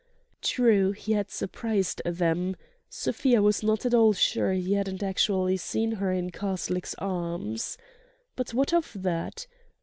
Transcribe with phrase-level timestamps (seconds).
[0.41, 2.55] True, he had surprised them,
[2.89, 7.77] Sofia was not at all sure he hadn't actually seen her in Karslake's arms.
[8.35, 9.45] But what of that?